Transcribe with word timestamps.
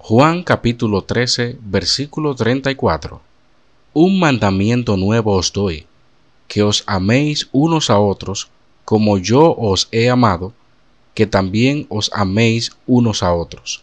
Juan 0.00 0.44
capítulo 0.44 1.02
13, 1.02 1.58
versículo 1.60 2.34
34. 2.34 3.20
Un 3.92 4.20
mandamiento 4.20 4.96
nuevo 4.96 5.34
os 5.34 5.52
doy, 5.52 5.86
que 6.46 6.62
os 6.62 6.84
améis 6.86 7.48
unos 7.52 7.90
a 7.90 7.98
otros, 7.98 8.48
como 8.84 9.18
yo 9.18 9.54
os 9.58 9.88
he 9.90 10.08
amado, 10.08 10.54
que 11.14 11.26
también 11.26 11.84
os 11.90 12.10
améis 12.14 12.70
unos 12.86 13.22
a 13.22 13.34
otros. 13.34 13.82